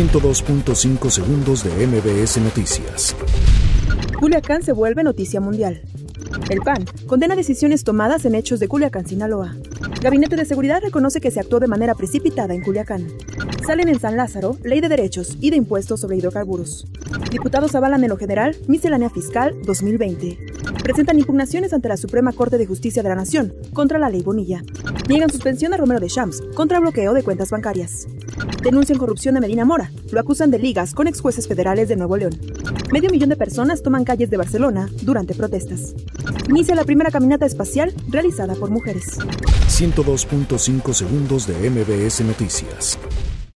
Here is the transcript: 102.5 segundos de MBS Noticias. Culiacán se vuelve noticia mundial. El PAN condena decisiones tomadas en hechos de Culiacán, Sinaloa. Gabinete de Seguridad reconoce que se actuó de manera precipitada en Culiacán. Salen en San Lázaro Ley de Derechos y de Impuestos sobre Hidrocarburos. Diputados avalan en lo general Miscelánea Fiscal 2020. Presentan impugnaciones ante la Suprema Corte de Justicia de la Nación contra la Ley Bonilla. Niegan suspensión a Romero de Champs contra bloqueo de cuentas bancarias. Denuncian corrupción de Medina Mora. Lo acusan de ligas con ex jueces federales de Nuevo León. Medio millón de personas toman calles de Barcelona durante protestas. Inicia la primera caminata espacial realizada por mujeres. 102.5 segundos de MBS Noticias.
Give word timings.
102.5 0.00 1.10
segundos 1.10 1.62
de 1.62 1.86
MBS 1.86 2.38
Noticias. 2.38 3.14
Culiacán 4.18 4.62
se 4.62 4.72
vuelve 4.72 5.04
noticia 5.04 5.42
mundial. 5.42 5.82
El 6.48 6.60
PAN 6.60 6.86
condena 7.06 7.36
decisiones 7.36 7.84
tomadas 7.84 8.24
en 8.24 8.34
hechos 8.34 8.60
de 8.60 8.68
Culiacán, 8.68 9.06
Sinaloa. 9.06 9.56
Gabinete 10.00 10.36
de 10.36 10.46
Seguridad 10.46 10.80
reconoce 10.80 11.20
que 11.20 11.30
se 11.30 11.38
actuó 11.38 11.60
de 11.60 11.66
manera 11.66 11.94
precipitada 11.94 12.54
en 12.54 12.62
Culiacán. 12.62 13.08
Salen 13.66 13.90
en 13.90 14.00
San 14.00 14.16
Lázaro 14.16 14.56
Ley 14.64 14.80
de 14.80 14.88
Derechos 14.88 15.36
y 15.38 15.50
de 15.50 15.56
Impuestos 15.56 16.00
sobre 16.00 16.16
Hidrocarburos. 16.16 16.86
Diputados 17.30 17.74
avalan 17.74 18.02
en 18.02 18.08
lo 18.08 18.16
general 18.16 18.56
Miscelánea 18.68 19.10
Fiscal 19.10 19.54
2020. 19.66 20.49
Presentan 20.82 21.18
impugnaciones 21.18 21.72
ante 21.72 21.88
la 21.88 21.96
Suprema 21.96 22.32
Corte 22.32 22.58
de 22.58 22.66
Justicia 22.66 23.02
de 23.02 23.08
la 23.08 23.14
Nación 23.14 23.54
contra 23.72 23.98
la 23.98 24.10
Ley 24.10 24.22
Bonilla. 24.22 24.62
Niegan 25.08 25.30
suspensión 25.30 25.74
a 25.74 25.76
Romero 25.76 26.00
de 26.00 26.08
Champs 26.08 26.42
contra 26.54 26.80
bloqueo 26.80 27.14
de 27.14 27.22
cuentas 27.22 27.50
bancarias. 27.50 28.06
Denuncian 28.62 28.98
corrupción 28.98 29.34
de 29.34 29.40
Medina 29.40 29.64
Mora. 29.64 29.90
Lo 30.10 30.20
acusan 30.20 30.50
de 30.50 30.58
ligas 30.58 30.94
con 30.94 31.06
ex 31.06 31.20
jueces 31.20 31.48
federales 31.48 31.88
de 31.88 31.96
Nuevo 31.96 32.16
León. 32.16 32.38
Medio 32.92 33.10
millón 33.10 33.28
de 33.28 33.36
personas 33.36 33.82
toman 33.82 34.04
calles 34.04 34.30
de 34.30 34.36
Barcelona 34.36 34.88
durante 35.02 35.34
protestas. 35.34 35.94
Inicia 36.48 36.74
la 36.74 36.84
primera 36.84 37.10
caminata 37.10 37.46
espacial 37.46 37.94
realizada 38.08 38.54
por 38.54 38.70
mujeres. 38.70 39.18
102.5 39.68 40.92
segundos 40.92 41.46
de 41.46 41.70
MBS 41.70 42.24
Noticias. 42.24 42.98